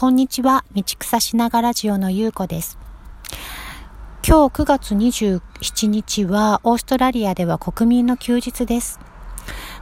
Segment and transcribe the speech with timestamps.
[0.00, 2.78] こんにちは、道草しながラジオのゆうこです。
[4.26, 8.98] 今日9月27日はオーストラリアでは国民の休日です。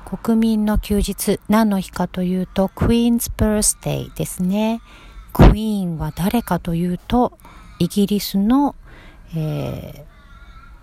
[0.05, 4.81] 国民の休日、何の日かというと、クイーンズ・バースデーですね。
[5.33, 7.39] クイーンは誰かというと、
[7.79, 8.75] イギリスの、
[9.37, 10.05] え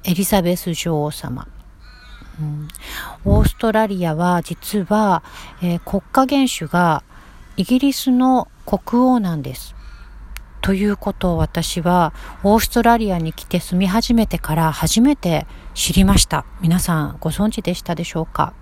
[0.06, 1.46] ー、エリザベス女王様。
[2.40, 2.70] うん、
[3.26, 5.24] オーストラリアは実は、
[5.62, 7.04] えー、国家元首が
[7.58, 9.76] イギリスの国王なんです。
[10.62, 12.14] ということを私は
[12.44, 16.46] オーストラリアに来て住み始めてから初めて知りました。
[16.60, 18.54] 皆さんご存知でしたでしょうか？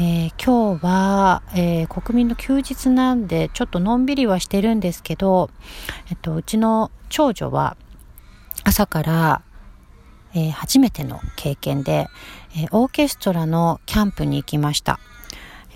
[0.00, 5.50] えー、今日は、えー、国民の休日なんでちょっとのんびりはしてるんですけど、
[6.10, 7.76] えっと、うちの長女は
[8.64, 9.42] 朝から、
[10.34, 12.08] えー、初めての経験で、
[12.56, 14.98] えオーケストラのキャンプに行きました。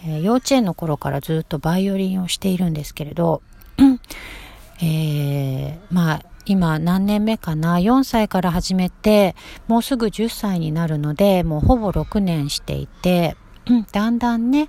[0.04, 3.42] えー、幼稚園の頃からずっとバイオリンをしているんですけれど、
[4.82, 13.36] えー、まあ、今何年目かな ?4 歳から始めて、もうすぐ10歳になるので、もうほぼ6年していて、
[13.92, 14.68] だんだんね、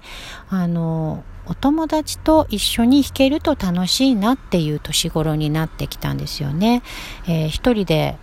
[0.49, 6.83] あの、お友達と一緒に弾けると楽しいなっていう年頃になってきたんですよね。
[7.27, 8.17] えー、一人で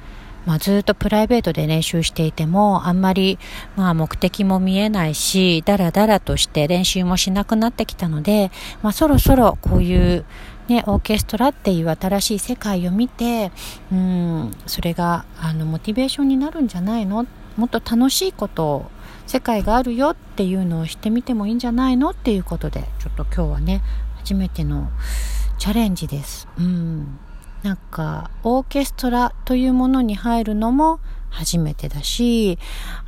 [0.46, 3.38] まあ、ずっとプライベートで練習していても、あんまり、
[3.76, 10.24] まあ、目的も見えないし、だらだらとして練習もしなくなってきたので、まあ、そろそろこういう、
[10.68, 13.52] ね、オーケストラっていう新しい世界を見て、
[13.92, 17.26] うん、それが、あの、モチベーションになるんじゃないの？
[17.56, 18.90] もっと楽しいことを、
[19.26, 22.10] 世界があるよっていうのをしてみてもいいんじゃないの？
[22.10, 23.82] っていうことで、ちょっと今日はね、
[24.18, 24.90] 初めての
[25.58, 26.48] チャレンジです。
[26.58, 27.18] うん。
[27.66, 31.00] なんかオーケストラというものに入るのも
[31.30, 32.60] 初めてだし、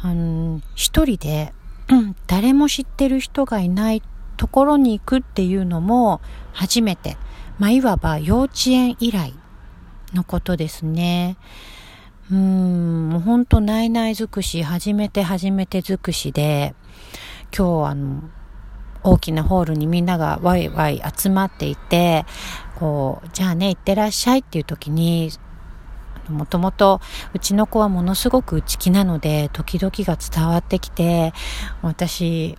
[0.03, 1.55] あの、一人で、
[2.27, 4.03] 誰も知ってる人がいない
[4.37, 6.21] ところに行くっていうのも
[6.53, 7.17] 初めて。
[7.61, 9.33] まあ、いわば幼稚園以来
[10.13, 11.37] のことですね。
[12.29, 16.75] うーん、もうほんとないない尽くし、初めて初めて尽くしで、
[17.57, 18.23] 今日あの、
[19.03, 22.27] 大きなホールにみんながワイワイ集まっていて、
[22.77, 25.31] こう、じゃあね、行ってらっしゃいっていう時に、
[26.29, 27.01] もともと
[27.33, 31.33] うちの子はものすごく内気なので、時々が伝わってきて、
[31.83, 32.59] 私、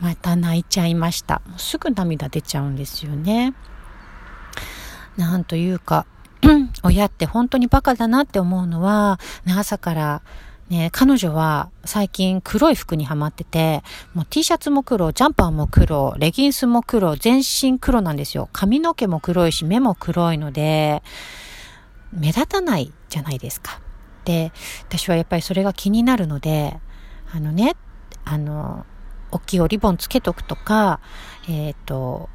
[0.00, 1.42] また泣いちゃいました。
[1.56, 3.54] すぐ涙出ちゃうんですよね。
[5.16, 6.06] なんというか、
[6.82, 10.22] 親って本当にバカだなって思うのは、朝から
[10.70, 13.82] ね、彼女は最近黒い服にはまってて、
[14.14, 18.48] もう T シャツも黒、ジャンパーも黒、レギンスも黒、全身黒なんですよ。
[18.52, 21.02] 髪の毛も黒いし、目も黒いので、
[22.12, 23.80] 目立たないじゃないですか。
[24.24, 24.52] で、
[24.88, 26.78] 私はやっぱりそれが気になるので、
[27.34, 27.74] あのね、
[28.24, 28.86] あの、
[29.32, 31.00] 大きいおリボンつけとくとか、
[31.48, 32.28] えっ、ー、と、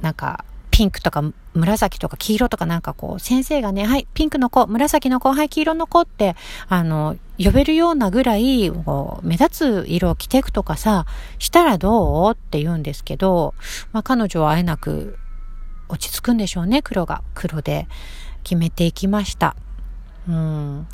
[0.00, 0.44] なんか、
[0.76, 1.22] ピンクとか
[1.54, 6.36] 紫とか黄色とかなんかこう、先生がね、はい、ピンクの子、紫の子、はい、黄色の子って、
[6.68, 11.06] あの、呼べるようなぐらい、こう、目立つ色を着ていくとかさ、
[11.38, 13.54] したらどうって言うんですけど、
[13.92, 15.16] まあ彼女はあえなく
[15.88, 17.22] 落ち着くんでしょうね、黒が。
[17.32, 17.88] 黒で
[18.42, 19.56] 決めていきました。
[20.28, 20.86] うん。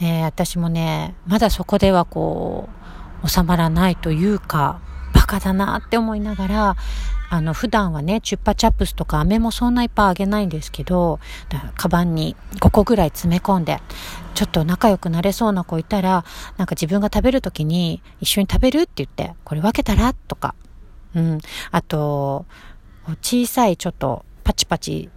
[0.00, 2.68] ね私もね、まだそこではこ
[3.24, 4.82] う、収まらないというか、
[5.30, 6.76] カだなって思いながら、
[7.30, 11.20] あの、普段はね、チュッパチャップスとか飴もそんないっぱいあげないんですけど、
[11.76, 13.80] カバンに5個ぐらい詰め込んで、
[14.34, 16.24] ちょっと仲良くなれそうな子いたら、
[16.56, 20.56] なんか自分が食べるときに一緒に食べるって言って、これ分けたらとか、
[21.14, 21.38] うん。
[21.70, 22.46] あと、
[23.22, 25.08] 小さいちょっとパチパチ、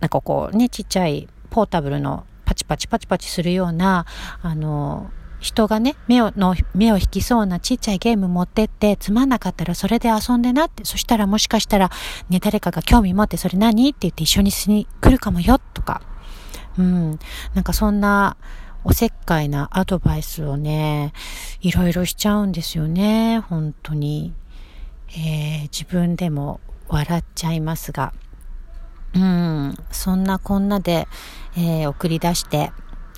[0.00, 4.06] なんかこうね、ちっちゃいポータブルのパチパチパチパチするような、
[4.42, 5.10] あの、
[5.46, 11.90] 人がね、目を、の、目を引きそうなちっちゃいゲーム持ってって、つまんなかったらそれで遊んでなって、そしたらもしかしたら、
[12.28, 13.88] ね、誰かが興味持ってそれ何？
[13.88, 16.02] って言って一緒にしに来るかもよ、とか。
[16.76, 17.18] うん。
[17.54, 18.36] なんかそんな、
[18.82, 21.12] おせっかいなアドバイスをね、
[21.60, 24.34] いろいろしちゃうんですよね、本当に。
[25.10, 28.12] えー、自分でも笑っちゃいますが。
[29.14, 31.08] うん、そんなこんなで、
[31.56, 32.70] えー、送り出して、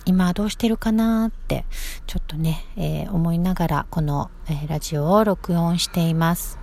[0.09, 1.67] 今どうしてるかなって、
[2.07, 6.59] ちょっとね、えー、思いながら、この、えー、ラジオを録音しています。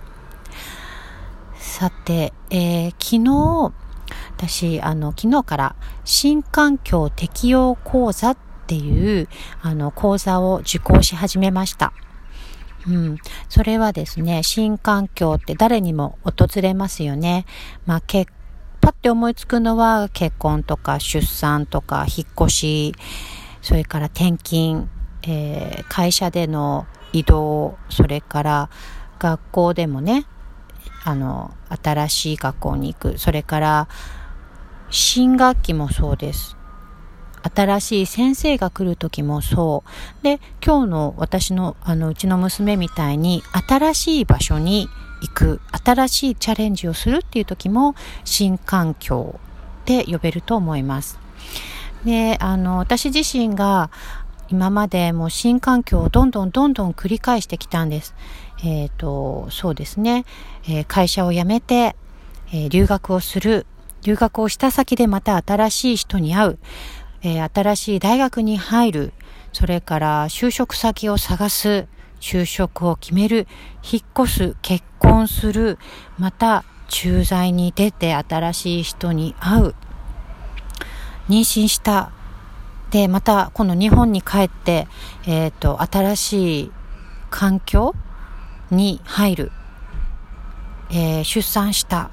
[1.54, 3.72] さて、えー、昨日、
[4.36, 9.28] 私、あの、昨日から新環境適用講座っていう、
[9.62, 11.92] あの、講座を受講し始めました。
[12.88, 13.18] うん。
[13.48, 17.46] それはですね、新環境って誰にも訪れますよね。
[17.86, 18.32] まあ、結
[18.86, 22.94] パッて思いつくのは結婚とか出産とか引っ越し、
[23.60, 24.88] それから転勤、
[25.24, 28.70] えー、会社での移動、それから
[29.18, 30.24] 学校でもね、
[31.02, 31.52] あの、
[31.82, 33.18] 新しい学校に行く。
[33.18, 33.88] それから、
[34.88, 36.56] 新学期もそうです。
[37.42, 39.82] 新しい先生が来る時もそ
[40.20, 40.22] う。
[40.22, 44.88] で、今日の私の、あの、うちの娘みたいに、新しい場所に
[45.20, 49.38] 行く、新しいチャレンジをするっていう時も、新環境
[49.84, 51.18] で呼べると思います。
[52.04, 53.90] で、あの、私自身が、
[54.48, 58.14] 今までもう新環境をどんどんどんどん繰り返してきたんです。
[58.62, 60.24] えっ、ー、と、そうですね、
[60.68, 61.96] えー、会社を辞めて、
[62.52, 63.66] えー、留学をする。
[64.02, 66.58] 留学をした先でまた新しい人に会う。
[67.22, 69.12] え新しい大学に入る。
[69.52, 71.88] それから就職先を探す。
[72.26, 73.46] 就職を決める。
[73.88, 74.56] 引っ越す。
[74.60, 75.78] 結婚する。
[76.18, 79.74] また、駐在に出て新しい人に会う。
[81.28, 82.10] 妊娠した。
[82.90, 84.88] で、また、この日本に帰って、
[85.24, 86.72] えっ、ー、と、新しい
[87.30, 87.94] 環境
[88.72, 89.52] に入る。
[90.90, 92.10] えー、出産した。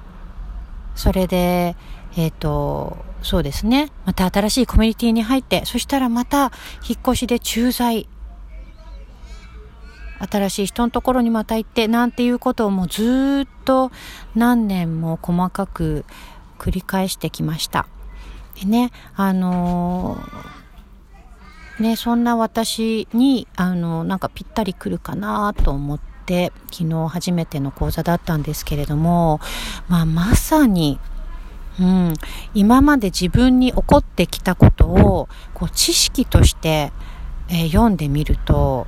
[0.94, 1.76] それで、
[2.18, 3.90] えっ、ー、と、そうですね。
[4.06, 6.52] また新しいコミュニティに入って、そしたらまた
[6.88, 8.08] 引っ越しで駐在。
[10.30, 13.92] 新しい人のところにまた行って、なんていうことをもうずっと
[14.36, 16.06] 何年も細かく
[16.60, 17.88] 繰り返してきました。
[18.60, 29.42] でね、あのー、ね、そんな私に、あの、なんかぴったりくるかなと思って、昨日初めての講座だったんですけれども、
[29.90, 31.00] まあ、まさに、
[31.80, 32.14] うん、
[32.54, 36.92] 今まで自分に起こってきたことをこう知識として、
[37.50, 38.86] えー、読んでみると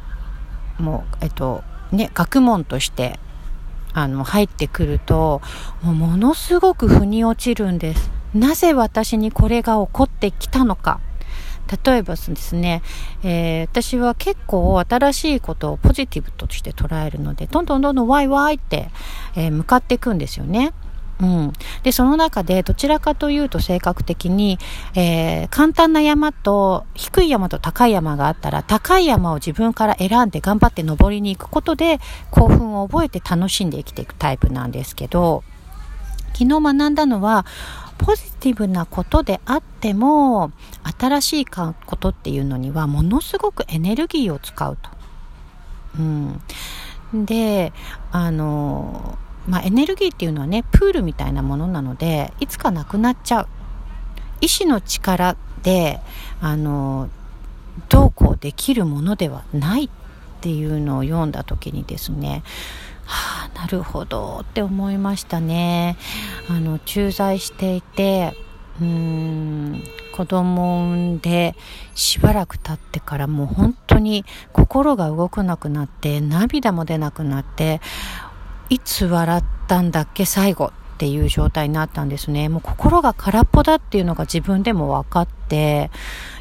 [0.79, 3.19] もう、えっとね、学問として
[3.93, 5.41] あの入ってくると
[5.81, 8.11] もうものすごく腑に落ちるんです。
[8.33, 10.99] なぜ私にこれが起こってきたのか。
[11.83, 12.83] 例えばですね、
[13.23, 18.89] えー、私は結構新しいことをポジティブとして捉えるので、どんどんどんどんワイワイって、
[19.35, 20.73] えー、向かっていくんですよね。
[21.21, 21.53] うん。
[21.83, 24.59] で、その中でどちらかというと性格的に、
[24.95, 31.99] えー、簡単な山と低い山と高い山があったら、高い山を自分から選んで頑張って登りに行くことで
[32.31, 35.43] 興奮を覚えて楽しんで生きていくタイプなんですけど、
[36.33, 37.45] 昨日学んだのは、
[37.97, 40.51] ポジティブなことであっても、
[40.99, 44.89] 新しいことっていうのにはものすごくエネルギーを使うと。
[45.97, 46.41] うん。
[47.25, 47.71] で、
[48.11, 49.17] あの、
[49.47, 53.47] まあ、エネルギーっていうのはねプールみたいなものなのでいつかなくなっちゃう。
[54.41, 55.99] 意志の力で
[56.41, 57.09] あの
[57.89, 59.89] どうこうできるものではないっ
[60.41, 62.43] ていうのを読んだ時にですね
[63.05, 65.97] はあなるほどって思いましたね。
[66.49, 68.35] あの駐在していて
[68.79, 69.83] うーん
[70.15, 71.55] 子供を産んで
[71.93, 77.81] しばらく経ってからもう本当に心が動かなくなって涙も出なくなって
[78.69, 82.47] いつ笑ったんだっけ最後っていう状態になったんですね。
[82.47, 85.91] もう心が空っぽだっていうのが自分でも分かって、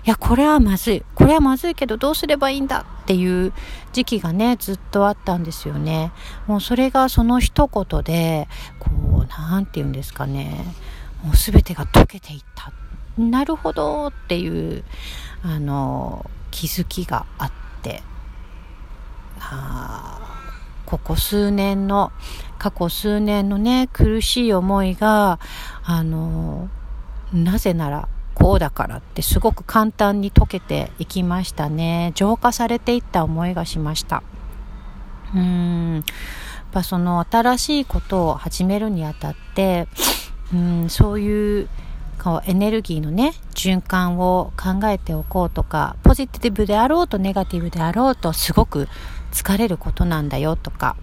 [0.07, 1.03] いや、これはまずい。
[1.15, 3.53] これはまずいけどどうすればいいんだっていう
[3.93, 6.13] 時期がね、ずっとあったんですよね。
[6.47, 8.49] もうそれがその一言で、
[8.79, 8.91] こ
[9.25, 10.65] う、なんて言うんですかね。
[11.25, 12.73] もう全てが溶けていった。
[13.21, 14.85] なるほどっていう、
[15.43, 18.03] あの、気づきがあって、
[19.41, 20.44] あ
[20.87, 22.13] ここ数年の、
[22.59, 25.39] 過去数年のね、苦しい思いが、
[25.85, 26.69] あの、
[27.33, 32.13] なぜなら、こうだからってすごく簡単に解けていきましたね。
[32.15, 34.23] 浄化されていった思いがしました。
[35.35, 35.95] うん。
[35.97, 36.05] やっ
[36.73, 39.89] ぱその新しいことを始めるにあたって、
[40.53, 41.69] うん、そういう
[42.23, 48.89] こうエネルギーのね、循環を考えておこうとか、ポジティブであろうとネガティブであろうとすごく
[49.35, 50.97] 疲れることなんだよとか、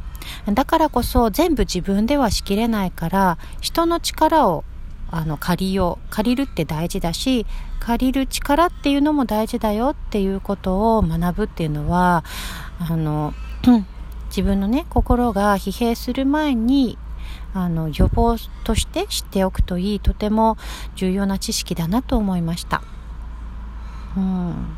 [0.52, 4.64] だからこそ全部自分ではしきれないから、人の力を
[5.12, 6.08] あの借りよう。
[6.10, 7.46] 借りるって大事だし、
[7.80, 12.24] 借りる力っていうのも大事だよっていうことを学ぶっていうのは、
[12.80, 13.34] あの、
[14.30, 16.98] 自分のね、心が疲弊する前に、
[17.54, 20.58] あの、予防として知っておくといい、とても
[20.96, 22.82] 重要な知識だなと思いました。
[24.16, 24.78] うん。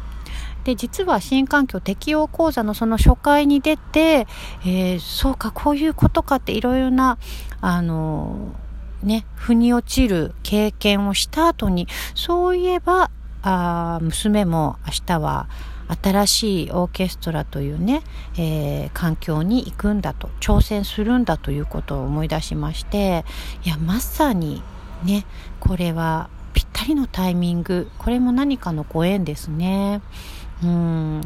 [0.64, 4.28] で、実は新環境適応講座のその初回に出て、
[4.66, 7.18] えー、そうか、こういうことかっていろいろな、
[7.62, 8.54] あの
[9.02, 13.12] ね、腑に落ちる経験をした後に、そういえば、
[13.46, 15.50] あ娘も明日は
[16.02, 18.02] 新しいオーケストラというね、
[18.38, 23.26] えー、環境に行くんだと、挑戦するんだということを思い出しまして、
[23.66, 24.64] いや、まさに
[25.04, 25.26] ね、
[25.60, 30.02] これはぴったりのタイミング、これも何かのご縁ですね。
[30.64, 31.22] うん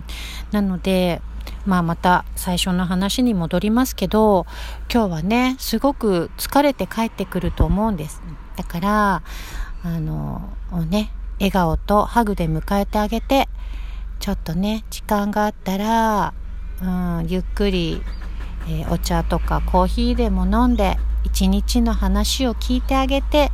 [0.52, 1.22] なので
[1.66, 4.46] まあまた最初の話に戻りますけど、
[4.92, 8.22] 今日はね、すごく疲れて帰ってくると思うんです。
[8.56, 9.24] だから、
[9.84, 10.54] あの、
[10.90, 13.50] ね、笑顔とハグで迎えてあげて、
[14.20, 16.34] ちょっとね、時間があったら、
[16.82, 16.86] う
[17.24, 18.02] ん、ゆっくり、
[18.70, 23.52] えー、お茶とかコーヒーでも飲んで、一日の話を聞いてあげて、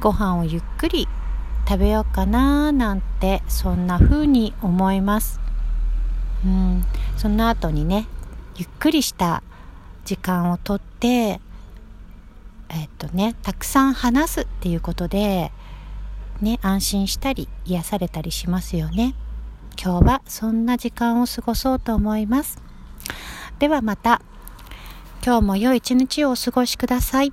[0.00, 1.06] ご飯をゆっくり
[1.68, 5.40] 食べようかななんて、そんな風に思います。
[6.44, 6.84] うん、
[7.16, 8.06] その後にね、
[8.56, 9.42] ゆっくりした
[10.04, 11.40] 時間をとって、
[12.68, 15.52] えっとね、たくさん話すっていうことで、
[16.40, 19.14] ね、安心したり癒されたりしますよね。
[19.82, 22.62] 今日はそんな時間を過ごそうと思います。
[23.58, 24.22] ではまた、
[25.24, 27.32] 今日も良い一日をお過ごしください。